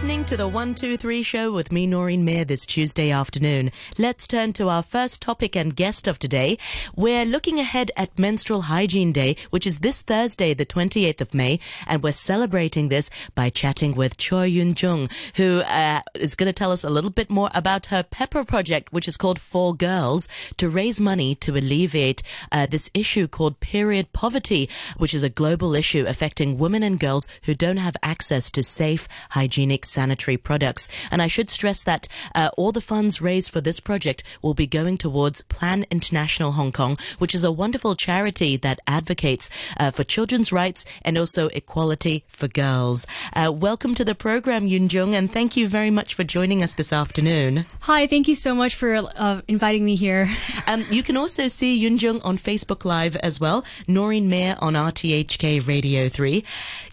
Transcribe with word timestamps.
listening 0.00 0.24
to 0.24 0.34
the 0.34 0.48
123 0.48 1.22
show 1.22 1.52
with 1.52 1.70
me, 1.70 1.86
Noreen 1.86 2.24
Mir, 2.24 2.42
this 2.46 2.64
Tuesday 2.64 3.10
afternoon. 3.10 3.70
Let's 3.98 4.26
turn 4.26 4.54
to 4.54 4.70
our 4.70 4.82
first 4.82 5.20
topic 5.20 5.54
and 5.54 5.76
guest 5.76 6.06
of 6.06 6.18
today. 6.18 6.56
We're 6.96 7.26
looking 7.26 7.58
ahead 7.58 7.90
at 7.98 8.18
Menstrual 8.18 8.62
Hygiene 8.62 9.12
Day, 9.12 9.36
which 9.50 9.66
is 9.66 9.80
this 9.80 10.00
Thursday, 10.00 10.54
the 10.54 10.64
28th 10.64 11.20
of 11.20 11.34
May, 11.34 11.60
and 11.86 12.02
we're 12.02 12.12
celebrating 12.12 12.88
this 12.88 13.10
by 13.34 13.50
chatting 13.50 13.94
with 13.94 14.16
Choi 14.16 14.48
Yoon-jung, 14.48 15.10
who 15.36 15.60
uh, 15.66 16.00
is 16.14 16.34
going 16.34 16.46
to 16.46 16.54
tell 16.54 16.72
us 16.72 16.82
a 16.82 16.88
little 16.88 17.10
bit 17.10 17.28
more 17.28 17.50
about 17.52 17.86
her 17.86 18.02
Pepper 18.02 18.42
project, 18.42 18.94
which 18.94 19.06
is 19.06 19.18
called 19.18 19.38
For 19.38 19.74
Girls, 19.74 20.28
to 20.56 20.70
raise 20.70 20.98
money 20.98 21.34
to 21.34 21.58
alleviate 21.58 22.22
uh, 22.50 22.64
this 22.64 22.88
issue 22.94 23.28
called 23.28 23.60
period 23.60 24.14
poverty, 24.14 24.66
which 24.96 25.12
is 25.12 25.22
a 25.22 25.28
global 25.28 25.74
issue 25.74 26.06
affecting 26.08 26.56
women 26.56 26.82
and 26.82 26.98
girls 26.98 27.28
who 27.42 27.54
don't 27.54 27.76
have 27.76 27.98
access 28.02 28.50
to 28.52 28.62
safe, 28.62 29.06
hygienic 29.32 29.84
sanitary 29.90 30.36
products. 30.36 30.88
And 31.10 31.20
I 31.20 31.26
should 31.26 31.50
stress 31.50 31.84
that 31.84 32.08
uh, 32.34 32.50
all 32.56 32.72
the 32.72 32.80
funds 32.80 33.20
raised 33.20 33.50
for 33.50 33.60
this 33.60 33.80
project 33.80 34.22
will 34.42 34.54
be 34.54 34.66
going 34.66 34.96
towards 34.96 35.42
Plan 35.42 35.84
International 35.90 36.52
Hong 36.52 36.72
Kong, 36.72 36.96
which 37.18 37.34
is 37.34 37.44
a 37.44 37.52
wonderful 37.52 37.94
charity 37.94 38.56
that 38.58 38.80
advocates 38.86 39.50
uh, 39.78 39.90
for 39.90 40.04
children's 40.04 40.52
rights 40.52 40.84
and 41.02 41.18
also 41.18 41.48
equality 41.48 42.24
for 42.28 42.48
girls. 42.48 43.06
Uh, 43.34 43.52
welcome 43.52 43.94
to 43.94 44.04
the 44.04 44.14
program, 44.14 44.68
Yoon-jung, 44.68 45.14
and 45.14 45.32
thank 45.32 45.56
you 45.56 45.68
very 45.68 45.90
much 45.90 46.14
for 46.14 46.24
joining 46.24 46.62
us 46.62 46.74
this 46.74 46.92
afternoon. 46.92 47.66
Hi, 47.80 48.06
thank 48.06 48.28
you 48.28 48.34
so 48.34 48.54
much 48.54 48.74
for 48.74 48.94
uh, 48.94 49.40
inviting 49.48 49.84
me 49.84 49.96
here. 49.96 50.28
Um, 50.66 50.84
you 50.90 51.02
can 51.02 51.16
also 51.16 51.48
see 51.48 51.80
Yoon-jung 51.82 52.20
on 52.22 52.38
Facebook 52.38 52.84
Live 52.84 53.16
as 53.16 53.40
well, 53.40 53.64
Noreen 53.86 54.28
Mir 54.28 54.56
on 54.60 54.74
RTHK 54.74 55.66
Radio 55.66 56.08
3. 56.08 56.44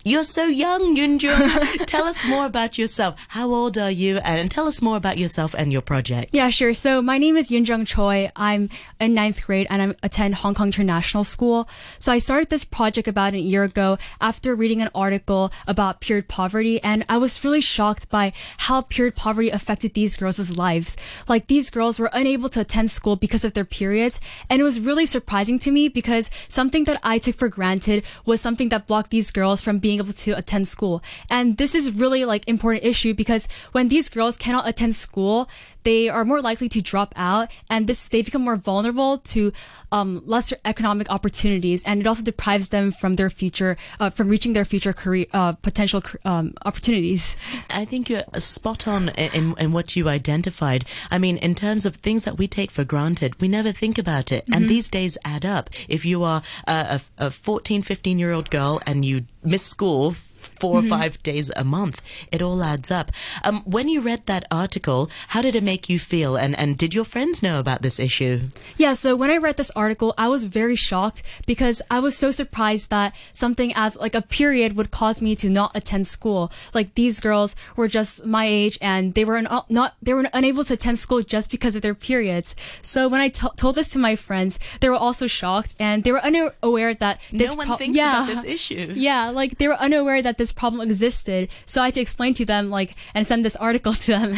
You're 0.04 0.23
so 0.23 0.46
young, 0.46 0.96
Yoon-jung. 0.96 1.86
tell 1.86 2.06
us 2.06 2.23
more 2.26 2.45
about 2.45 2.78
yourself. 2.78 3.16
How 3.30 3.52
old 3.52 3.78
are 3.78 3.92
you? 3.92 4.18
And 4.20 4.50
tell 4.50 4.68
us 4.68 4.82
more 4.82 4.95
about 4.95 5.18
yourself 5.18 5.54
and 5.54 5.72
your 5.72 5.82
project. 5.82 6.30
Yeah, 6.32 6.50
sure. 6.50 6.73
So 6.73 7.02
my 7.02 7.18
name 7.18 7.36
is 7.36 7.50
Yoon-jung 7.50 7.86
Choi. 7.86 8.32
I'm 8.36 8.70
in 9.00 9.14
ninth 9.14 9.45
grade 9.45 9.68
and 9.70 9.82
I 9.82 9.95
attend 10.04 10.36
Hong 10.36 10.56
Kong 10.56 10.68
International 10.68 11.23
School. 11.23 11.68
So 12.00 12.12
I 12.12 12.20
started 12.20 12.50
this 12.50 12.64
project 12.64 13.08
about 13.08 13.34
a 13.34 13.40
year 13.40 13.64
ago 13.64 13.98
after 14.22 14.56
reading 14.56 14.82
an 14.82 14.90
article 14.95 15.52
about 15.68 16.00
period 16.00 16.28
poverty, 16.28 16.82
and 16.82 17.04
I 17.10 17.18
was 17.18 17.44
really 17.44 17.62
shocked 17.62 18.10
by 18.10 18.32
how 18.58 18.82
period 18.82 19.16
poverty 19.16 19.50
affected 19.50 19.94
these 19.94 20.16
girls' 20.16 20.52
lives. 20.52 20.95
Like 21.28 21.48
these 21.48 21.70
girls 21.70 22.00
were 22.00 22.10
unable 22.14 22.50
to 22.50 22.62
attend 22.62 22.92
school 22.92 23.16
because 23.16 23.44
of 23.44 23.54
their 23.54 23.66
periods, 23.70 24.20
and 24.50 24.60
it 24.60 24.64
was 24.64 24.80
really 24.80 25.06
surprising 25.06 25.60
to 25.60 25.72
me 25.72 25.90
because 25.90 26.30
something 26.48 26.86
that 26.86 27.00
I 27.04 27.20
took 27.20 27.36
for 27.36 27.50
granted 27.50 28.04
was 28.26 28.42
something 28.42 28.70
that 28.70 28.88
blocked 28.88 29.12
these 29.12 29.32
girls 29.32 29.62
from 29.62 29.80
being 29.80 30.00
able 30.00 30.14
to 30.14 30.32
attend 30.32 30.68
school. 30.68 31.04
And 31.30 31.58
this 31.58 31.76
is 31.76 31.94
really 31.94 32.26
like 32.26 32.48
important 32.48 32.84
issue 32.84 33.14
because 33.14 33.48
when 33.72 33.90
these 33.90 34.10
girls 34.10 34.38
cannot 34.38 34.68
attend 34.68 34.95
school, 34.95 35.50
they 35.88 36.10
are 36.10 36.26
more 36.26 36.42
likely 36.42 36.68
to 36.68 36.82
drop 36.82 37.14
out 37.16 37.48
and 37.70 37.88
this 37.88 38.10
they 38.10 38.22
become 38.22 38.42
more 38.42 38.58
vulnerable 38.58 39.20
to 39.20 39.54
um, 39.94 40.22
lesser 40.26 40.58
economic 40.66 41.10
opportunities 41.10 41.82
and 41.86 42.02
it 42.02 42.08
also 42.08 42.22
deprives 42.22 42.68
them 42.70 42.92
from 42.92 43.16
their 43.16 43.30
future 43.30 43.78
uh, 44.02 44.10
from 44.10 44.28
reaching 44.28 44.52
their 44.52 44.66
future 44.66 44.92
career 44.92 45.26
uh, 45.32 45.54
potential 45.54 46.04
um, 46.26 46.54
opportunities. 46.66 47.38
I 47.70 47.86
think 47.86 48.10
you're 48.10 48.24
spot 48.36 48.86
on 48.86 49.08
in, 49.16 49.56
in 49.58 49.72
what 49.72 49.96
you 49.96 50.10
identified. 50.10 50.84
I 51.10 51.18
mean 51.20 51.38
in 51.38 51.56
terms 51.56 51.86
of 51.86 51.96
things 51.96 52.26
that 52.26 52.38
we 52.38 52.50
take 52.50 52.70
for 52.70 52.84
granted 52.84 53.40
we 53.40 53.48
never 53.48 53.72
think 53.72 53.98
about 53.98 54.34
it. 54.34 54.44
Mm-hmm. 54.44 54.54
and 54.56 54.70
these 54.70 54.90
days 54.90 55.18
add 55.24 55.46
up. 55.46 55.70
If 55.88 56.04
you 56.04 56.22
are 56.26 56.42
a, 56.68 57.00
a 57.18 57.32
14 57.32 57.82
15 57.82 58.20
year 58.20 58.34
old 58.34 58.50
girl 58.50 58.82
and 58.86 59.06
you 59.06 59.26
miss 59.42 59.64
school 59.64 60.16
4 60.38 60.82
mm-hmm. 60.82 60.86
or 60.86 60.90
five 60.90 61.22
days 61.24 61.52
a 61.56 61.64
month. 61.64 62.02
It 62.32 62.42
all 62.42 62.64
adds 62.64 62.92
up. 62.92 63.12
Um, 63.44 63.62
when 63.66 63.89
you 63.89 64.02
read 64.02 64.26
that 64.26 64.45
article, 64.52 65.10
how 65.30 65.42
did 65.42 65.56
it 65.56 65.64
make 65.64 65.89
you 65.89 66.00
feel? 66.00 66.36
And, 66.36 66.58
and 66.58 66.78
did 66.78 66.94
your 66.94 67.06
friends 67.06 67.44
know 67.44 67.60
about 67.60 67.82
this 67.82 68.00
issue? 68.00 68.50
Yeah, 68.78 68.94
so 68.94 69.16
when 69.16 69.30
I 69.30 69.38
read 69.38 69.58
this 69.58 69.72
article, 69.72 70.14
I 70.17 70.28
was 70.28 70.45
very 70.45 70.76
shocked 70.76 71.23
because 71.45 71.82
I 71.89 72.00
was 72.00 72.17
so 72.17 72.32
surprised 72.32 72.89
that 72.89 73.16
something 73.34 73.73
as 73.76 73.98
like 73.98 74.16
a 74.16 74.22
period 74.22 74.76
would 74.76 74.92
cause 74.92 75.22
me 75.22 75.36
to 75.38 75.50
not 75.50 75.76
attend 75.76 76.08
school. 76.08 76.52
Like 76.73 76.95
these 76.95 77.20
girls 77.20 77.56
were 77.76 77.88
just 77.88 78.26
my 78.26 78.45
age 78.45 78.78
and 78.82 79.14
they 79.14 79.26
were 79.26 79.38
un- 79.38 79.64
not, 79.70 79.95
they 80.02 80.14
were 80.14 80.26
unable 80.34 80.64
to 80.66 80.73
attend 80.73 81.00
school 81.00 81.22
just 81.22 81.52
because 81.52 81.76
of 81.76 81.82
their 81.82 81.95
periods. 81.95 82.56
So 82.82 83.08
when 83.08 83.22
I 83.22 83.30
t- 83.30 83.48
told 83.58 83.76
this 83.76 83.90
to 83.90 84.00
my 84.00 84.16
friends, 84.16 84.60
they 84.80 84.90
were 84.90 84.95
also 84.95 85.28
shocked 85.28 85.76
and 85.80 86.04
they 86.04 86.11
were 86.11 86.23
unaware 86.23 86.94
that 86.95 87.20
this 87.32 87.52
no 87.52 87.56
one 87.56 87.67
pro- 87.67 87.78
thinks 87.78 87.98
yeah, 87.98 88.23
about 88.23 88.34
this 88.34 88.45
issue. 88.45 88.94
Yeah, 88.98 89.30
like 89.30 89.58
they 89.58 89.67
were 89.67 89.76
unaware 89.76 90.22
that 90.27 90.38
this 90.38 90.52
problem 90.52 90.82
existed. 90.82 91.49
So 91.65 91.82
I 91.82 91.86
had 91.86 91.93
to 91.95 92.02
explain 92.02 92.33
to 92.36 92.45
them, 92.45 92.70
like, 92.70 92.95
and 93.15 93.26
send 93.26 93.45
this 93.45 93.55
article 93.55 93.93
to 93.93 94.11
them. 94.11 94.36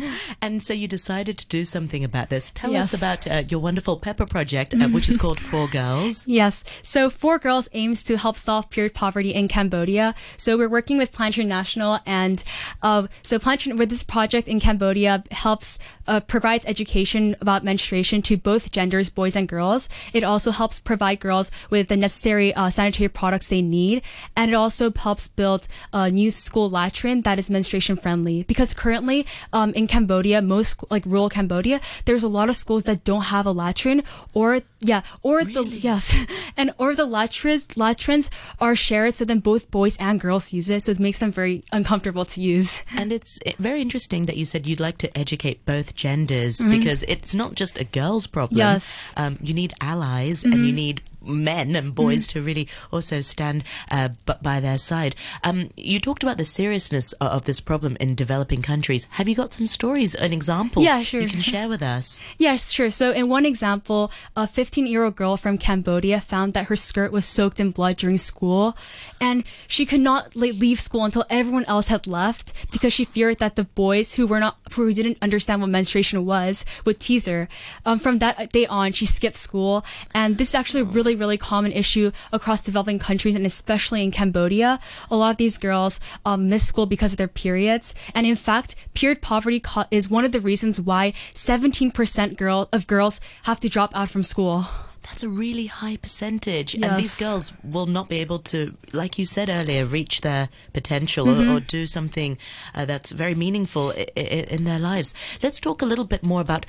and 0.42 0.62
so 0.62 0.72
you 0.72 0.86
decided 0.86 1.36
to 1.38 1.46
do 1.48 1.64
something 1.64 2.04
about 2.04 2.30
this. 2.30 2.50
Tell 2.50 2.70
yes. 2.70 2.94
us 2.94 2.94
about 2.94 3.26
uh, 3.26 3.42
your 3.48 3.60
wonderful 3.60 3.96
Pepper 3.96 4.26
project, 4.26 4.74
uh, 4.74 4.88
which 4.88 5.08
is 5.08 5.16
called 5.16 5.40
For 5.50 5.66
Girls. 5.66 6.26
Yes. 6.28 6.62
So 6.82 7.10
For 7.10 7.38
Girls 7.38 7.68
aims 7.72 8.02
to 8.04 8.16
help 8.16 8.36
solve 8.36 8.70
period 8.70 8.94
poverty 8.94 9.34
in 9.34 9.48
Cambodia. 9.48 10.14
So 10.36 10.56
we're 10.56 10.68
working 10.68 10.96
with 10.96 11.12
Plan 11.12 11.28
International, 11.28 11.98
and 12.06 12.44
uh, 12.82 13.08
so 13.22 13.38
Plan 13.38 13.58
with 13.76 13.90
this 13.90 14.02
project 14.02 14.48
in 14.48 14.60
Cambodia 14.60 15.24
helps 15.30 15.78
uh, 16.06 16.20
provides 16.20 16.66
education 16.66 17.36
about 17.40 17.64
menstruation 17.64 18.22
to 18.22 18.36
both 18.36 18.70
genders, 18.70 19.08
boys 19.08 19.36
and 19.36 19.48
girls. 19.48 19.88
It 20.12 20.24
also 20.24 20.50
helps 20.50 20.80
provide 20.80 21.20
girls 21.20 21.50
with 21.70 21.88
the 21.88 21.96
necessary 21.96 22.54
uh, 22.54 22.70
sanitary 22.70 23.08
products 23.08 23.48
they 23.48 23.62
need, 23.62 24.02
and 24.36 24.50
it 24.50 24.54
also 24.54 24.92
helps 24.92 25.28
build 25.36 25.66
a 25.92 26.10
new 26.10 26.30
school 26.30 26.70
latrine 26.70 27.22
that 27.22 27.38
is 27.38 27.50
menstruation 27.50 27.96
friendly. 27.96 28.42
Because 28.44 28.74
currently, 28.74 29.26
um, 29.52 29.72
in 29.74 29.86
Cambodia, 29.86 30.42
most 30.42 30.84
like 30.90 31.04
rural 31.06 31.28
Cambodia, 31.28 31.80
there's 32.04 32.22
a 32.22 32.28
lot 32.28 32.48
of 32.48 32.56
schools 32.56 32.84
that 32.84 33.04
don't 33.04 33.22
have 33.24 33.46
a 33.46 33.52
latrine, 33.52 34.02
or 34.34 34.60
yeah, 34.80 35.02
or 35.22 35.38
really? 35.38 35.52
the 35.52 35.64
yes, 35.64 36.14
and 36.56 36.72
or 36.78 36.94
the 36.94 37.06
latrines 37.06 37.76
latrines 37.76 38.30
are 38.60 38.74
shared, 38.74 39.16
so 39.16 39.24
then 39.24 39.40
both 39.40 39.70
boys 39.70 39.96
and 39.98 40.20
girls 40.20 40.52
use 40.52 40.68
it, 40.70 40.82
so 40.82 40.92
it 40.92 41.00
makes 41.00 41.18
them 41.18 41.32
very 41.32 41.64
uncomfortable 41.72 42.24
to 42.24 42.40
use. 42.40 42.82
And 42.96 43.12
it's 43.12 43.38
very 43.58 43.80
interesting 43.80 44.26
that 44.26 44.36
you 44.36 44.44
said 44.44 44.66
you'd 44.66 44.80
like 44.80 44.98
to 44.98 45.18
educate 45.18 45.64
both 45.64 45.94
genders 45.94 46.58
mm-hmm. 46.58 46.70
because 46.70 47.02
it's 47.04 47.34
not 47.34 47.54
just 47.54 47.80
a 47.80 47.84
girl's 47.84 48.26
problem. 48.26 48.58
Yes. 48.58 49.12
Um, 49.16 49.38
you 49.40 49.54
need 49.54 49.72
allies 49.80 50.42
mm-hmm. 50.42 50.52
and 50.52 50.66
you 50.66 50.72
need 50.72 51.02
men 51.24 51.76
and 51.76 51.94
boys 51.94 52.26
mm-hmm. 52.26 52.38
to 52.38 52.44
really 52.44 52.68
also 52.92 53.20
stand 53.20 53.64
uh, 53.90 54.10
by 54.42 54.60
their 54.60 54.78
side. 54.78 55.16
Um, 55.44 55.70
you 55.76 56.00
talked 56.00 56.22
about 56.22 56.38
the 56.38 56.44
seriousness 56.44 57.12
of 57.14 57.44
this 57.44 57.60
problem 57.60 57.96
in 58.00 58.14
developing 58.14 58.62
countries. 58.62 59.06
Have 59.12 59.28
you 59.28 59.34
got 59.34 59.52
some 59.52 59.66
stories 59.66 60.14
and 60.14 60.32
examples 60.32 60.84
yeah, 60.84 61.02
sure. 61.02 61.20
you 61.20 61.28
can 61.28 61.40
share 61.40 61.68
with 61.68 61.82
us? 61.82 62.22
yes, 62.38 62.70
sure. 62.72 62.90
So, 62.90 63.12
in 63.12 63.28
one 63.28 63.46
example, 63.46 64.10
a 64.36 64.46
15 64.46 64.86
year 64.86 65.04
old 65.04 65.16
girl 65.16 65.36
from 65.36 65.58
Cambodia 65.58 66.20
found 66.20 66.54
that 66.54 66.66
her 66.66 66.76
skirt 66.76 67.12
was 67.12 67.24
soaked 67.24 67.60
in 67.60 67.70
blood 67.70 67.96
during 67.96 68.18
school, 68.18 68.76
and 69.20 69.44
she 69.66 69.86
could 69.86 70.00
not 70.00 70.36
leave 70.36 70.80
school 70.80 71.04
until 71.04 71.24
everyone 71.30 71.64
else 71.64 71.88
had 71.88 72.06
left 72.06 72.52
because 72.82 72.92
she 72.92 73.04
feared 73.04 73.38
that 73.38 73.54
the 73.54 73.62
boys 73.62 74.14
who 74.14 74.26
were 74.26 74.40
not 74.40 74.58
who 74.72 74.92
didn't 74.92 75.16
understand 75.22 75.60
what 75.60 75.70
menstruation 75.70 76.26
was 76.26 76.64
would 76.84 76.98
tease 76.98 77.26
her. 77.26 77.48
Um, 77.86 78.00
from 78.00 78.18
that 78.18 78.50
day 78.50 78.66
on, 78.66 78.90
she 78.90 79.06
skipped 79.06 79.36
school, 79.36 79.84
and 80.12 80.36
this 80.36 80.48
is 80.48 80.56
actually 80.56 80.80
a 80.80 80.90
really, 80.90 81.14
really 81.14 81.38
common 81.38 81.70
issue 81.70 82.10
across 82.32 82.60
developing 82.60 82.98
countries, 82.98 83.36
and 83.36 83.46
especially 83.46 84.02
in 84.02 84.10
Cambodia. 84.10 84.80
A 85.12 85.16
lot 85.16 85.30
of 85.30 85.36
these 85.36 85.58
girls 85.58 86.00
um, 86.26 86.48
miss 86.48 86.66
school 86.66 86.86
because 86.86 87.12
of 87.12 87.18
their 87.18 87.28
periods, 87.28 87.94
and 88.16 88.26
in 88.26 88.34
fact, 88.34 88.74
period 88.94 89.22
poverty 89.22 89.60
co- 89.60 89.84
is 89.92 90.10
one 90.10 90.24
of 90.24 90.32
the 90.32 90.40
reasons 90.40 90.80
why 90.80 91.12
17% 91.34 92.36
girl 92.36 92.68
of 92.72 92.88
girls 92.88 93.20
have 93.44 93.60
to 93.60 93.68
drop 93.68 93.94
out 93.94 94.10
from 94.10 94.24
school 94.24 94.66
that's 95.02 95.22
a 95.22 95.28
really 95.28 95.66
high 95.66 95.96
percentage. 95.96 96.74
Yes. 96.74 96.88
And 96.88 96.98
these 96.98 97.14
girls 97.14 97.52
will 97.62 97.86
not 97.86 98.08
be 98.08 98.18
able 98.18 98.38
to, 98.38 98.76
like 98.92 99.18
you 99.18 99.24
said 99.24 99.48
earlier, 99.48 99.84
reach 99.84 100.20
their 100.20 100.48
potential 100.72 101.26
mm-hmm. 101.26 101.50
or, 101.50 101.56
or, 101.56 101.60
do 101.60 101.86
something 101.86 102.38
uh, 102.74 102.84
that's 102.84 103.10
very 103.12 103.34
meaningful 103.34 103.92
I- 103.96 104.06
I- 104.16 104.20
in 104.50 104.64
their 104.64 104.78
lives. 104.78 105.14
Let's 105.42 105.58
talk 105.60 105.82
a 105.82 105.86
little 105.86 106.04
bit 106.04 106.22
more 106.22 106.40
about, 106.40 106.66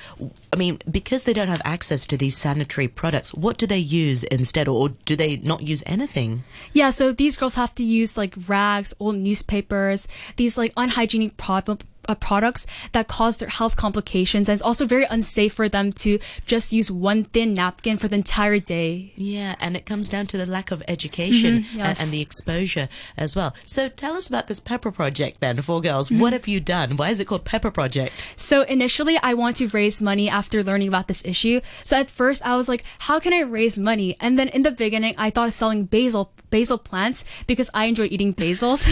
I 0.52 0.56
mean, 0.56 0.78
because 0.90 1.24
they 1.24 1.32
don't 1.32 1.48
have 1.48 1.62
access 1.64 2.06
to 2.08 2.16
these 2.16 2.36
sanitary 2.36 2.88
products, 2.88 3.34
what 3.34 3.58
do 3.58 3.66
they 3.66 3.78
use 3.78 4.24
instead, 4.24 4.68
or 4.68 4.90
do 5.04 5.16
they 5.16 5.36
not 5.36 5.62
use 5.62 5.82
anything? 5.86 6.44
Yeah, 6.72 6.90
so 6.90 7.12
these 7.12 7.36
girls 7.36 7.54
have 7.54 7.74
to 7.76 7.84
use 7.84 8.16
like 8.16 8.34
rags, 8.48 8.94
old 8.98 9.16
newspapers, 9.16 10.08
these 10.36 10.58
like 10.58 10.72
unhygienic 10.76 11.36
product 11.36 11.84
uh, 12.08 12.14
products 12.14 12.66
that 12.92 13.08
cause 13.08 13.36
their 13.38 13.48
health 13.48 13.76
complications 13.76 14.48
and 14.48 14.54
it's 14.54 14.62
also 14.62 14.86
very 14.86 15.04
unsafe 15.04 15.52
for 15.52 15.68
them 15.68 15.92
to 15.92 16.18
just 16.46 16.72
use 16.72 16.90
one 16.90 17.24
thin 17.24 17.54
napkin 17.54 17.96
for 17.96 18.08
the 18.08 18.16
entire 18.16 18.58
day. 18.58 19.12
Yeah 19.16 19.54
and 19.60 19.76
it 19.76 19.86
comes 19.86 20.08
down 20.08 20.26
to 20.28 20.36
the 20.36 20.46
lack 20.46 20.70
of 20.70 20.82
education 20.88 21.62
mm-hmm, 21.62 21.78
yes. 21.78 21.88
and, 21.88 22.00
and, 22.00 22.12
the 22.12 22.20
exposure 22.20 22.88
as 23.16 23.34
well. 23.34 23.54
So 23.64 23.88
tell 23.88 24.14
us 24.14 24.28
about 24.28 24.46
this 24.46 24.60
pepper 24.60 24.90
project 24.90 25.40
then 25.40 25.60
for 25.62 25.80
girls. 25.80 26.08
Mm-hmm. 26.08 26.20
what 26.20 26.32
have 26.32 26.48
you 26.48 26.60
done? 26.60 26.96
Why 26.96 27.10
is 27.10 27.20
it 27.20 27.26
called 27.26 27.44
pepper 27.44 27.70
project? 27.70 28.24
So 28.36 28.62
initially 28.62 29.18
i 29.22 29.34
want 29.34 29.56
to 29.58 29.68
raise 29.68 30.00
money 30.00 30.28
after 30.28 30.62
learning 30.62 30.88
about 30.88 31.08
this 31.08 31.24
issue. 31.24 31.60
So 31.84 31.96
at 31.96 32.10
first 32.10 32.44
i 32.46 32.56
was 32.56 32.68
like 32.68 32.84
how 32.98 33.20
can 33.20 33.32
i 33.32 33.40
raise 33.40 33.78
money? 33.78 34.16
And 34.20 34.38
then 34.38 34.48
in 34.48 34.62
the 34.62 34.70
beginning 34.70 35.14
i 35.18 35.30
thought 35.30 35.52
selling 35.52 35.84
basil 35.84 36.32
basil 36.54 36.78
plants 36.78 37.24
because 37.48 37.68
I 37.74 37.86
enjoy 37.86 38.06
eating 38.14 38.32
basils. 38.32 38.86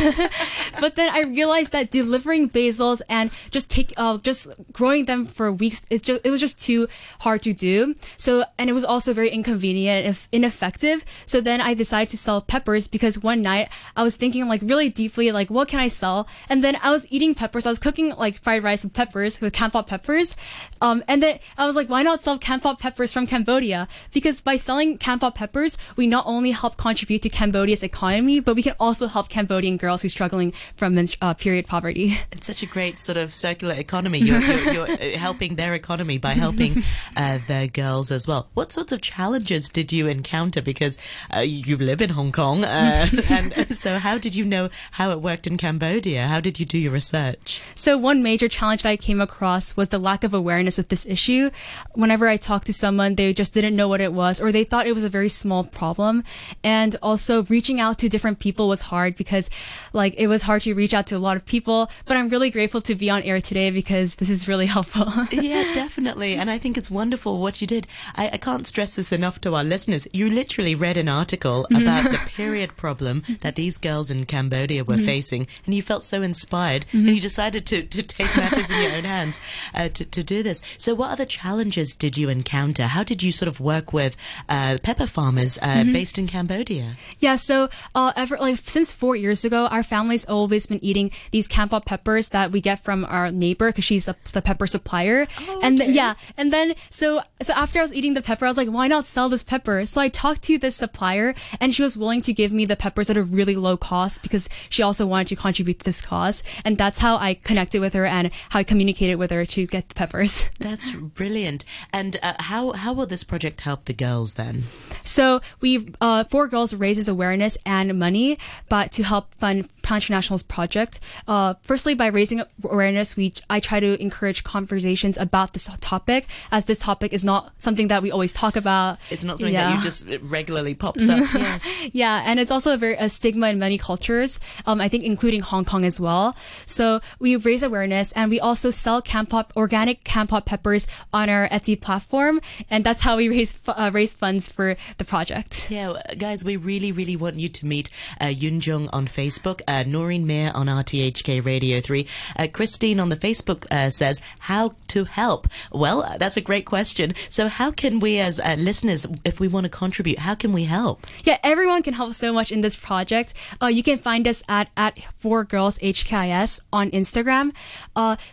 but 0.80 0.96
then 0.96 1.08
I 1.14 1.20
realized 1.20 1.70
that 1.70 1.92
delivering 1.92 2.50
basils 2.50 3.00
and 3.08 3.30
just 3.52 3.70
take 3.70 3.92
uh, 3.96 4.18
just 4.18 4.50
growing 4.72 5.04
them 5.04 5.26
for 5.26 5.52
weeks 5.52 5.82
it 5.88 6.02
just 6.02 6.20
it 6.24 6.30
was 6.30 6.40
just 6.40 6.60
too 6.60 6.88
hard 7.20 7.40
to 7.42 7.52
do. 7.52 7.94
So 8.16 8.44
and 8.58 8.68
it 8.68 8.72
was 8.72 8.84
also 8.84 9.14
very 9.14 9.30
inconvenient 9.30 10.06
and 10.06 10.18
ineffective. 10.32 11.04
So 11.24 11.40
then 11.40 11.60
I 11.60 11.74
decided 11.74 12.10
to 12.10 12.18
sell 12.18 12.40
peppers 12.40 12.88
because 12.88 13.22
one 13.22 13.42
night 13.42 13.68
I 13.94 14.02
was 14.02 14.16
thinking 14.16 14.48
like 14.48 14.62
really 14.64 14.88
deeply 14.88 15.30
like 15.30 15.48
what 15.48 15.68
can 15.68 15.78
I 15.78 15.86
sell? 15.86 16.26
And 16.48 16.64
then 16.64 16.74
I 16.82 16.90
was 16.90 17.06
eating 17.10 17.32
peppers. 17.32 17.64
I 17.64 17.70
was 17.70 17.78
cooking 17.78 18.10
like 18.16 18.42
fried 18.42 18.64
rice 18.64 18.82
with 18.82 18.92
peppers 18.92 19.40
with 19.40 19.54
Kampot 19.54 19.86
peppers. 19.86 20.34
Um, 20.80 21.04
and 21.06 21.22
then 21.22 21.38
I 21.56 21.66
was 21.66 21.76
like, 21.76 21.88
why 21.88 22.02
not 22.02 22.24
sell 22.24 22.40
Kampot 22.40 22.80
peppers 22.80 23.12
from 23.12 23.28
Cambodia? 23.28 23.86
Because 24.12 24.40
by 24.40 24.56
selling 24.56 24.98
Kampot 24.98 25.36
peppers, 25.36 25.78
we 25.94 26.08
not 26.08 26.24
only 26.26 26.50
help 26.50 26.76
contribute 26.76 27.22
to 27.22 27.30
Cambodia's 27.52 27.82
economy, 27.82 28.40
but 28.40 28.56
we 28.56 28.62
can 28.62 28.74
also 28.80 29.06
help 29.08 29.28
Cambodian 29.28 29.76
girls 29.76 30.00
who 30.00 30.06
are 30.06 30.08
struggling 30.08 30.54
from 30.74 30.98
uh, 31.20 31.34
period 31.34 31.66
poverty. 31.66 32.18
It's 32.30 32.46
such 32.46 32.62
a 32.62 32.66
great 32.66 32.98
sort 32.98 33.18
of 33.18 33.34
circular 33.34 33.74
economy. 33.74 34.20
You're, 34.20 34.40
you're, 34.40 34.72
you're 34.72 34.90
uh, 34.90 35.18
helping 35.18 35.56
their 35.56 35.74
economy 35.74 36.16
by 36.16 36.32
helping 36.32 36.82
uh, 37.14 37.40
their 37.46 37.66
girls 37.66 38.10
as 38.10 38.26
well. 38.26 38.48
What 38.54 38.72
sorts 38.72 38.90
of 38.90 39.02
challenges 39.02 39.68
did 39.68 39.92
you 39.92 40.06
encounter? 40.06 40.62
Because 40.62 40.96
uh, 41.36 41.40
you 41.40 41.76
live 41.76 42.00
in 42.00 42.08
Hong 42.08 42.32
Kong, 42.32 42.64
uh, 42.64 43.08
and 43.28 43.68
so 43.68 43.98
how 43.98 44.16
did 44.16 44.34
you 44.34 44.46
know 44.46 44.70
how 44.92 45.10
it 45.10 45.20
worked 45.20 45.46
in 45.46 45.58
Cambodia? 45.58 46.28
How 46.28 46.40
did 46.40 46.58
you 46.58 46.64
do 46.64 46.78
your 46.78 46.92
research? 46.92 47.60
So 47.74 47.98
one 47.98 48.22
major 48.22 48.48
challenge 48.48 48.82
that 48.84 48.88
I 48.88 48.96
came 48.96 49.20
across 49.20 49.76
was 49.76 49.90
the 49.90 49.98
lack 49.98 50.24
of 50.24 50.32
awareness 50.32 50.78
of 50.78 50.88
this 50.88 51.04
issue. 51.04 51.50
Whenever 51.94 52.28
I 52.28 52.38
talked 52.38 52.64
to 52.68 52.72
someone, 52.72 53.16
they 53.16 53.34
just 53.34 53.52
didn't 53.52 53.76
know 53.76 53.88
what 53.88 54.00
it 54.00 54.14
was, 54.14 54.40
or 54.40 54.52
they 54.52 54.64
thought 54.64 54.86
it 54.86 54.94
was 54.94 55.04
a 55.04 55.10
very 55.10 55.28
small 55.28 55.64
problem. 55.64 56.24
And 56.64 56.96
also 57.02 57.41
reaching 57.48 57.80
out 57.80 57.98
to 57.98 58.08
different 58.08 58.38
people 58.38 58.68
was 58.68 58.82
hard 58.82 59.16
because, 59.16 59.50
like, 59.92 60.14
it 60.18 60.26
was 60.26 60.42
hard 60.42 60.62
to 60.62 60.74
reach 60.74 60.94
out 60.94 61.06
to 61.08 61.16
a 61.16 61.18
lot 61.18 61.36
of 61.36 61.44
people. 61.44 61.90
But 62.06 62.16
I'm 62.16 62.28
really 62.28 62.50
grateful 62.50 62.80
to 62.82 62.94
be 62.94 63.10
on 63.10 63.22
air 63.22 63.40
today 63.40 63.70
because 63.70 64.16
this 64.16 64.30
is 64.30 64.48
really 64.48 64.66
helpful. 64.76 65.06
yeah, 65.32 65.72
definitely. 65.74 66.34
And 66.34 66.50
I 66.50 66.58
think 66.58 66.76
it's 66.76 66.90
wonderful 66.90 67.40
what 67.40 67.60
you 67.60 67.66
did. 67.66 67.86
I, 68.14 68.30
I 68.32 68.36
can't 68.36 68.66
stress 68.66 68.96
this 68.96 69.12
enough 69.12 69.40
to 69.42 69.54
our 69.54 69.64
listeners. 69.64 70.06
You 70.12 70.28
literally 70.28 70.74
read 70.74 70.96
an 70.96 71.08
article 71.08 71.66
mm-hmm. 71.70 71.82
about 71.82 72.10
the 72.10 72.18
period 72.36 72.76
problem 72.76 73.22
that 73.40 73.56
these 73.56 73.78
girls 73.78 74.10
in 74.10 74.26
Cambodia 74.26 74.84
were 74.84 74.96
mm-hmm. 74.96 75.06
facing, 75.06 75.46
and 75.66 75.74
you 75.74 75.82
felt 75.82 76.02
so 76.02 76.22
inspired, 76.22 76.86
mm-hmm. 76.86 77.08
and 77.08 77.16
you 77.16 77.20
decided 77.20 77.66
to, 77.66 77.82
to 77.82 78.02
take 78.02 78.36
matters 78.36 78.70
in 78.70 78.82
your 78.82 78.92
own 78.92 79.04
hands 79.04 79.40
uh, 79.74 79.88
to, 79.88 80.04
to 80.04 80.22
do 80.22 80.42
this. 80.42 80.62
So, 80.78 80.94
what 80.94 81.10
other 81.10 81.24
challenges 81.24 81.94
did 81.94 82.16
you 82.16 82.28
encounter? 82.28 82.84
How 82.84 83.02
did 83.02 83.22
you 83.22 83.32
sort 83.32 83.48
of 83.48 83.60
work 83.60 83.92
with 83.92 84.16
uh, 84.48 84.78
pepper 84.82 85.06
farmers 85.06 85.58
uh, 85.58 85.66
mm-hmm. 85.66 85.92
based 85.92 86.18
in 86.18 86.26
Cambodia? 86.26 86.96
Yeah, 87.22 87.36
so 87.36 87.68
uh, 87.94 88.12
ever 88.16 88.36
like 88.36 88.58
since 88.58 88.92
four 88.92 89.14
years 89.14 89.44
ago, 89.44 89.68
our 89.68 89.84
family's 89.84 90.24
always 90.24 90.66
been 90.66 90.82
eating 90.82 91.12
these 91.30 91.46
Kampot 91.46 91.86
peppers 91.86 92.30
that 92.30 92.50
we 92.50 92.60
get 92.60 92.82
from 92.82 93.04
our 93.04 93.30
neighbor 93.30 93.68
because 93.68 93.84
she's 93.84 94.08
a, 94.08 94.16
the 94.32 94.42
pepper 94.42 94.66
supplier. 94.66 95.28
Oh, 95.38 95.58
okay. 95.58 95.66
And 95.66 95.78
th- 95.78 95.90
yeah, 95.94 96.14
and 96.36 96.52
then 96.52 96.74
so 96.90 97.22
so 97.40 97.52
after 97.52 97.78
I 97.78 97.82
was 97.82 97.94
eating 97.94 98.14
the 98.14 98.22
pepper, 98.22 98.44
I 98.44 98.48
was 98.48 98.56
like, 98.56 98.66
why 98.66 98.88
not 98.88 99.06
sell 99.06 99.28
this 99.28 99.44
pepper? 99.44 99.86
So 99.86 100.00
I 100.00 100.08
talked 100.08 100.42
to 100.42 100.58
this 100.58 100.74
supplier, 100.74 101.36
and 101.60 101.72
she 101.72 101.84
was 101.84 101.96
willing 101.96 102.22
to 102.22 102.32
give 102.32 102.50
me 102.52 102.64
the 102.64 102.74
peppers 102.74 103.08
at 103.08 103.16
a 103.16 103.22
really 103.22 103.54
low 103.54 103.76
cost 103.76 104.20
because 104.22 104.48
she 104.68 104.82
also 104.82 105.06
wanted 105.06 105.28
to 105.28 105.36
contribute 105.36 105.78
to 105.78 105.84
this 105.84 106.00
cause, 106.00 106.42
and 106.64 106.76
that's 106.76 106.98
how 106.98 107.18
I 107.18 107.34
connected 107.34 107.80
with 107.80 107.92
her 107.92 108.04
and 108.04 108.32
how 108.50 108.58
I 108.58 108.64
communicated 108.64 109.14
with 109.14 109.30
her 109.30 109.46
to 109.46 109.66
get 109.66 109.90
the 109.90 109.94
peppers. 109.94 110.50
That's 110.58 110.90
brilliant. 110.90 111.64
And 111.92 112.16
uh, 112.20 112.34
how 112.40 112.72
how 112.72 112.92
will 112.92 113.06
this 113.06 113.22
project 113.22 113.60
help 113.60 113.84
the 113.84 113.92
girls 113.92 114.34
then? 114.34 114.62
So 115.04 115.40
we 115.60 115.94
uh, 116.00 116.24
For 116.24 116.48
Girls 116.48 116.74
raises 116.74 117.11
awareness 117.12 117.56
and 117.64 117.98
money, 117.98 118.38
but 118.68 118.90
to 118.92 119.02
help 119.04 119.34
fund 119.34 119.68
International's 119.82 120.42
project. 120.42 121.00
Uh, 121.28 121.54
firstly, 121.62 121.94
by 121.94 122.06
raising 122.06 122.42
awareness, 122.64 123.16
we 123.16 123.32
I 123.50 123.60
try 123.60 123.80
to 123.80 124.00
encourage 124.00 124.44
conversations 124.44 125.18
about 125.18 125.52
this 125.52 125.70
topic, 125.80 126.26
as 126.50 126.64
this 126.66 126.78
topic 126.78 127.12
is 127.12 127.24
not 127.24 127.52
something 127.58 127.88
that 127.88 128.02
we 128.02 128.10
always 128.10 128.32
talk 128.32 128.56
about. 128.56 128.98
It's 129.10 129.24
not 129.24 129.38
something 129.38 129.54
yeah. 129.54 129.70
that 129.70 129.76
you 129.76 129.82
just 129.82 130.06
regularly 130.22 130.74
pops 130.82 131.08
up. 131.08 131.18
yes. 131.34 131.66
Yeah, 131.92 132.22
and 132.24 132.40
it's 132.40 132.50
also 132.50 132.74
a 132.74 132.76
very 132.76 132.94
a 132.94 133.08
stigma 133.08 133.48
in 133.48 133.58
many 133.58 133.78
cultures. 133.78 134.40
Um, 134.66 134.80
I 134.80 134.88
think 134.88 135.04
including 135.04 135.40
Hong 135.40 135.64
Kong 135.64 135.84
as 135.84 136.00
well. 136.00 136.36
So 136.66 137.00
we 137.18 137.36
raise 137.36 137.62
awareness, 137.62 138.12
and 138.12 138.30
we 138.30 138.40
also 138.40 138.70
sell 138.70 139.02
Kampot 139.02 139.50
organic 139.56 140.04
Kampot 140.04 140.44
peppers 140.44 140.86
on 141.12 141.28
our 141.28 141.48
Etsy 141.48 141.80
platform, 141.80 142.40
and 142.70 142.84
that's 142.84 143.00
how 143.00 143.16
we 143.16 143.28
raise 143.28 143.58
uh, 143.66 143.90
raise 143.92 144.14
funds 144.14 144.48
for 144.48 144.76
the 144.98 145.04
project. 145.04 145.70
Yeah, 145.70 145.94
guys, 146.18 146.44
we 146.44 146.56
really 146.56 146.92
really 146.92 147.16
want 147.16 147.36
you 147.36 147.48
to 147.48 147.66
meet 147.66 147.90
uh, 148.20 148.26
Yoon-jung 148.26 148.88
on 148.92 149.06
Facebook 149.06 149.62
uh, 149.72 149.84
Noreen 149.86 150.26
Mir 150.26 150.50
on 150.54 150.66
RTHK 150.66 151.44
Radio 151.44 151.80
3. 151.80 152.06
Uh, 152.38 152.46
Christine 152.52 153.00
on 153.00 153.08
the 153.08 153.16
Facebook 153.16 153.66
uh, 153.70 153.88
says, 153.90 154.20
How 154.40 154.72
to 154.88 155.04
help? 155.04 155.48
Well, 155.72 156.02
uh, 156.02 156.18
that's 156.18 156.36
a 156.36 156.40
great 156.40 156.66
question. 156.66 157.14
So, 157.30 157.48
how 157.48 157.70
can 157.70 158.00
we, 158.00 158.18
as 158.18 158.38
uh, 158.40 158.56
listeners, 158.58 159.06
if 159.24 159.40
we 159.40 159.48
want 159.48 159.64
to 159.64 159.70
contribute, 159.70 160.18
how 160.20 160.34
can 160.34 160.52
we 160.52 160.64
help? 160.64 161.06
Yeah, 161.24 161.38
everyone 161.42 161.82
can 161.82 161.94
help 161.94 162.12
so 162.14 162.32
much 162.32 162.52
in 162.52 162.60
this 162.60 162.76
project. 162.76 163.34
Uh, 163.62 163.66
you 163.66 163.82
can 163.82 163.98
find 163.98 164.28
us 164.28 164.42
at, 164.48 164.68
at 164.76 164.98
For 165.16 165.44
Girls 165.44 165.78
HKIS 165.78 166.60
on 166.72 166.90
Instagram. 166.90 167.52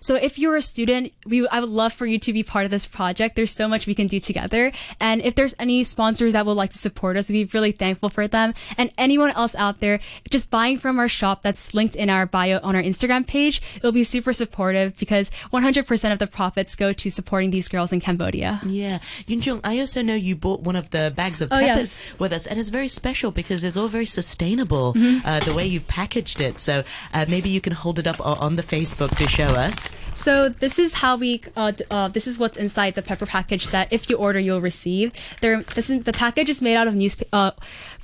So, 0.01 0.15
if 0.15 0.37
you're 0.37 0.57
a 0.57 0.61
student, 0.61 1.13
we 1.25 1.47
I 1.47 1.59
would 1.59 1.69
love 1.69 1.93
for 1.93 2.05
you 2.05 2.19
to 2.19 2.33
be 2.33 2.43
part 2.43 2.65
of 2.65 2.71
this 2.71 2.85
project. 2.85 3.35
There's 3.35 3.51
so 3.51 3.67
much 3.67 3.87
we 3.87 3.95
can 3.95 4.07
do 4.07 4.19
together. 4.19 4.71
And 4.99 5.21
if 5.21 5.35
there's 5.35 5.55
any 5.57 5.83
sponsors 5.83 6.33
that 6.33 6.45
would 6.45 6.57
like 6.57 6.71
to 6.71 6.77
support 6.77 7.15
us, 7.15 7.29
we'd 7.29 7.51
be 7.51 7.57
really 7.57 7.71
thankful 7.71 8.09
for 8.09 8.27
them. 8.27 8.53
And 8.77 8.91
anyone 8.97 9.31
else 9.31 9.55
out 9.55 9.79
there, 9.79 9.99
just 10.29 10.51
buying 10.51 10.77
from 10.77 10.99
our 10.99 11.07
shop 11.07 11.28
shop 11.29 11.41
that's 11.43 11.73
linked 11.73 11.95
in 11.95 12.09
our 12.09 12.25
bio 12.25 12.59
on 12.63 12.75
our 12.75 12.81
Instagram 12.81 13.25
page. 13.25 13.61
It'll 13.77 13.91
be 13.91 14.03
super 14.03 14.33
supportive 14.33 14.97
because 14.97 15.31
100% 15.53 16.11
of 16.11 16.19
the 16.19 16.27
profits 16.27 16.75
go 16.75 16.93
to 16.93 17.11
supporting 17.11 17.51
these 17.51 17.67
girls 17.67 17.91
in 17.91 17.99
Cambodia. 17.99 18.61
Yeah. 18.65 18.99
Yoon-jung, 19.27 19.61
I 19.63 19.79
also 19.79 20.01
know 20.01 20.15
you 20.15 20.35
bought 20.35 20.61
one 20.61 20.75
of 20.75 20.89
the 20.89 21.13
bags 21.15 21.41
of 21.41 21.49
peppers 21.49 21.93
oh, 21.93 22.01
yes. 22.11 22.19
with 22.19 22.33
us, 22.33 22.47
and 22.47 22.59
it's 22.59 22.69
very 22.69 22.87
special 22.87 23.31
because 23.31 23.63
it's 23.63 23.77
all 23.77 23.87
very 23.87 24.05
sustainable, 24.05 24.93
mm-hmm. 24.93 25.25
uh, 25.25 25.39
the 25.41 25.53
way 25.53 25.65
you've 25.65 25.87
packaged 25.87 26.41
it. 26.41 26.59
So 26.59 26.83
uh, 27.13 27.25
maybe 27.29 27.49
you 27.49 27.61
can 27.61 27.73
hold 27.73 27.99
it 27.99 28.07
up 28.07 28.19
on 28.19 28.55
the 28.55 28.63
Facebook 28.63 29.15
to 29.17 29.27
show 29.27 29.49
us. 29.67 29.95
So 30.19 30.49
this 30.49 30.79
is 30.79 30.95
how 30.95 31.15
we. 31.15 31.41
Uh, 31.55 31.71
uh, 31.89 32.09
this 32.09 32.27
is 32.27 32.37
what's 32.37 32.57
inside 32.57 32.95
the 32.95 33.01
pepper 33.01 33.25
package 33.25 33.69
that 33.69 33.87
if 33.89 34.09
you 34.09 34.17
order 34.17 34.37
you'll 34.37 34.59
receive. 34.59 35.13
There, 35.39 35.63
this 35.63 35.89
is, 35.89 36.03
the 36.03 36.11
package 36.11 36.49
is 36.49 36.61
made 36.61 36.75
out 36.75 36.89
of 36.89 36.95
newspaper, 36.95 37.29
uh, 37.31 37.51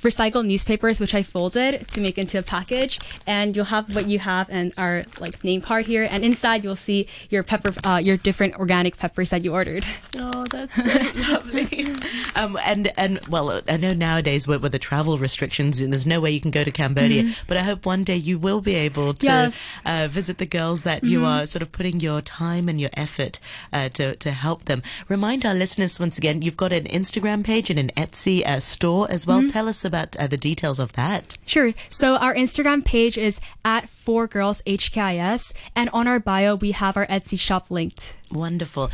recycled 0.00 0.46
newspapers, 0.46 0.98
which 0.98 1.14
I 1.14 1.22
folded 1.22 1.86
to 1.88 2.00
make 2.00 2.16
into 2.16 2.38
a 2.38 2.42
package, 2.42 2.98
and 3.26 3.54
you'll 3.54 3.66
have 3.66 3.94
what 3.94 4.06
you 4.06 4.18
have 4.18 4.48
and 4.48 4.72
our 4.78 5.04
like 5.20 5.44
name 5.44 5.60
card 5.60 5.84
here, 5.86 6.08
and 6.10 6.24
inside 6.24 6.64
you'll 6.64 6.74
see 6.74 7.06
your 7.28 7.42
pepper, 7.42 7.74
uh, 7.84 8.00
your 8.02 8.16
different 8.16 8.54
organic 8.54 8.96
peppers 8.96 9.28
that 9.30 9.44
you 9.44 9.52
ordered. 9.52 9.84
Oh, 10.16 10.44
that's 10.50 10.76
so 10.92 11.20
lovely. 11.32 11.84
Um, 12.34 12.58
and 12.64 12.90
and 12.96 13.20
well, 13.28 13.60
I 13.68 13.76
know 13.76 13.92
nowadays 13.92 14.48
with, 14.48 14.62
with, 14.62 14.72
the 14.72 14.78
travel 14.78 15.18
restrictions, 15.18 15.80
and 15.80 15.92
there's 15.92 16.06
no 16.06 16.20
way 16.20 16.30
you 16.30 16.40
can 16.40 16.50
go 16.50 16.64
to 16.64 16.70
Cambodia, 16.70 17.24
mm-hmm. 17.24 17.44
but 17.46 17.58
I 17.58 17.62
hope 17.62 17.84
one 17.84 18.04
day 18.04 18.16
you 18.16 18.38
will 18.38 18.62
be 18.62 18.74
able 18.74 19.12
to 19.14 19.26
yes. 19.26 19.82
uh, 19.84 20.08
visit 20.10 20.38
the 20.38 20.46
girls 20.46 20.84
that 20.84 21.02
mm-hmm. 21.02 21.12
you 21.12 21.24
are 21.24 21.44
sort 21.44 21.62
of 21.62 21.72
putting 21.72 22.00
your 22.00 22.05
time 22.22 22.68
and 22.68 22.80
your 22.80 22.90
effort 22.94 23.38
uh, 23.72 23.88
to, 23.90 24.16
to 24.16 24.30
help 24.30 24.64
them. 24.64 24.82
Remind 25.08 25.44
our 25.44 25.54
listeners 25.54 26.00
once 26.00 26.18
again, 26.18 26.42
you've 26.42 26.56
got 26.56 26.72
an 26.72 26.84
Instagram 26.84 27.44
page 27.44 27.70
and 27.70 27.78
an 27.78 27.90
Etsy 27.96 28.44
uh, 28.44 28.60
store 28.60 29.10
as 29.10 29.26
well. 29.26 29.38
Mm-hmm. 29.38 29.48
Tell 29.48 29.68
us 29.68 29.84
about 29.84 30.16
uh, 30.16 30.26
the 30.26 30.36
details 30.36 30.78
of 30.78 30.92
that. 30.94 31.36
Sure. 31.46 31.72
So 31.88 32.16
our 32.16 32.34
Instagram 32.34 32.84
page 32.84 33.18
is 33.18 33.40
at 33.64 33.88
For 33.88 34.26
Girls 34.26 34.62
HKIS, 34.62 35.52
and 35.74 35.90
on 35.92 36.06
our 36.06 36.20
bio 36.20 36.54
we 36.54 36.72
have 36.72 36.96
our 36.96 37.06
Etsy 37.06 37.38
shop 37.38 37.70
linked. 37.70 38.16
Wonderful. 38.30 38.90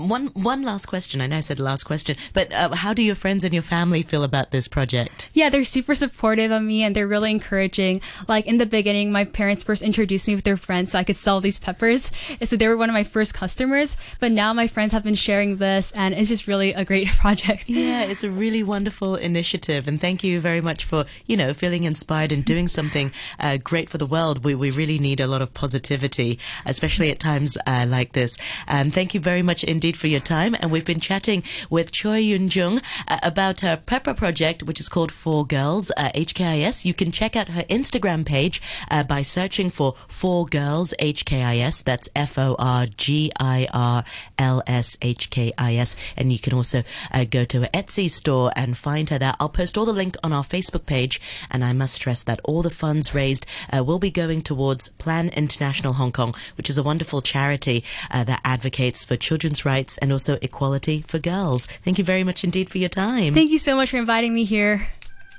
One 0.00 0.28
one 0.28 0.62
last 0.62 0.86
question. 0.86 1.20
I 1.20 1.26
know 1.26 1.36
I 1.36 1.40
said 1.40 1.60
last 1.60 1.84
question, 1.84 2.16
but 2.32 2.50
uh, 2.54 2.74
how 2.74 2.94
do 2.94 3.02
your 3.02 3.14
friends 3.14 3.44
and 3.44 3.52
your 3.52 3.62
family 3.62 4.00
feel 4.02 4.24
about 4.24 4.50
this 4.50 4.66
project? 4.66 5.28
Yeah, 5.34 5.50
they're 5.50 5.62
super 5.62 5.94
supportive 5.94 6.50
of 6.50 6.62
me 6.62 6.82
and 6.82 6.96
they're 6.96 7.06
really 7.06 7.30
encouraging. 7.30 8.00
Like 8.26 8.46
in 8.46 8.56
the 8.56 8.64
beginning, 8.64 9.12
my 9.12 9.26
parents 9.26 9.62
first 9.62 9.82
introduced 9.82 10.26
me 10.26 10.34
with 10.34 10.44
their 10.44 10.56
friends 10.56 10.92
so 10.92 10.98
I 10.98 11.04
could 11.04 11.18
sell 11.18 11.42
these 11.42 11.58
peppers. 11.58 12.10
And 12.40 12.48
so 12.48 12.56
they 12.56 12.66
were 12.66 12.78
one 12.78 12.88
of 12.88 12.94
my 12.94 13.04
first 13.04 13.34
customers. 13.34 13.98
But 14.20 14.32
now 14.32 14.54
my 14.54 14.66
friends 14.66 14.92
have 14.92 15.04
been 15.04 15.14
sharing 15.14 15.58
this 15.58 15.92
and 15.92 16.14
it's 16.14 16.30
just 16.30 16.46
really 16.46 16.72
a 16.72 16.82
great 16.82 17.08
project. 17.18 17.68
Yeah, 17.68 18.04
it's 18.04 18.24
a 18.24 18.30
really 18.30 18.62
wonderful 18.62 19.16
initiative. 19.16 19.86
And 19.86 20.00
thank 20.00 20.24
you 20.24 20.40
very 20.40 20.62
much 20.62 20.82
for, 20.82 21.04
you 21.26 21.36
know, 21.36 21.52
feeling 21.52 21.84
inspired 21.84 22.32
and 22.32 22.42
doing 22.42 22.68
something 22.68 23.12
uh, 23.38 23.58
great 23.58 23.90
for 23.90 23.98
the 23.98 24.06
world. 24.06 24.44
We, 24.44 24.54
we 24.54 24.70
really 24.70 24.98
need 24.98 25.20
a 25.20 25.26
lot 25.26 25.42
of 25.42 25.52
positivity, 25.52 26.38
especially 26.64 27.10
at 27.10 27.20
times 27.20 27.58
uh, 27.66 27.84
like 27.86 28.12
this. 28.12 28.38
And 28.66 28.94
thank 28.94 29.12
you 29.12 29.20
very 29.20 29.42
much 29.42 29.62
indeed 29.62 29.89
indeed 29.90 30.00
for 30.00 30.06
your 30.06 30.20
time. 30.20 30.54
And 30.60 30.70
we've 30.70 30.84
been 30.84 31.00
chatting 31.00 31.42
with 31.68 31.90
Choi 31.90 32.22
Yoon-jung 32.22 32.80
uh, 33.08 33.18
about 33.24 33.60
her 33.60 33.76
Pepper 33.76 34.14
project, 34.14 34.62
which 34.62 34.78
is 34.78 34.88
called 34.88 35.10
For 35.10 35.44
Girls 35.44 35.90
uh, 35.96 36.10
HKIS. 36.14 36.84
You 36.84 36.94
can 36.94 37.10
check 37.10 37.34
out 37.34 37.48
her 37.48 37.62
Instagram 37.62 38.24
page 38.24 38.62
uh, 38.88 39.02
by 39.02 39.22
searching 39.22 39.68
for 39.68 39.96
For 40.06 40.46
Girls 40.46 40.94
HKIS. 41.00 41.82
That's 41.82 42.08
F 42.14 42.38
O 42.38 42.54
R 42.58 42.86
G 42.86 43.32
I 43.40 43.66
R 43.72 44.04
L 44.38 44.62
S 44.68 44.96
H 45.02 45.28
K 45.30 45.52
I 45.58 45.74
S. 45.74 45.96
And 46.16 46.32
you 46.32 46.38
can 46.38 46.54
also 46.54 46.84
uh, 47.12 47.24
go 47.24 47.44
to 47.46 47.62
her 47.62 47.70
Etsy 47.74 48.08
store 48.08 48.52
and 48.54 48.76
find 48.76 49.10
her 49.10 49.18
there. 49.18 49.34
I'll 49.40 49.48
post 49.48 49.76
all 49.76 49.86
the 49.86 49.92
link 49.92 50.16
on 50.22 50.32
our 50.32 50.44
Facebook 50.44 50.86
page. 50.86 51.20
And 51.50 51.64
I 51.64 51.72
must 51.72 51.94
stress 51.94 52.22
that 52.24 52.40
all 52.44 52.62
the 52.62 52.70
funds 52.70 53.12
raised 53.12 53.44
uh, 53.72 53.82
will 53.82 53.98
be 53.98 54.12
going 54.12 54.42
towards 54.42 54.88
Plan 54.88 55.30
International 55.30 55.94
Hong 55.94 56.12
Kong, 56.12 56.32
which 56.56 56.70
is 56.70 56.78
a 56.78 56.84
wonderful 56.84 57.22
charity 57.22 57.82
uh, 58.12 58.22
that 58.22 58.40
advocates 58.44 59.04
for 59.04 59.16
children's 59.16 59.64
rights 59.80 59.98
and 59.98 60.12
also 60.12 60.36
equality 60.42 61.02
for 61.08 61.18
girls. 61.18 61.66
Thank 61.84 61.98
you 61.98 62.04
very 62.04 62.24
much 62.24 62.44
indeed 62.44 62.68
for 62.70 62.78
your 62.78 62.90
time. 62.90 63.34
Thank 63.34 63.50
you 63.50 63.58
so 63.58 63.74
much 63.76 63.90
for 63.90 63.96
inviting 63.96 64.34
me 64.34 64.44
here. 64.44 64.88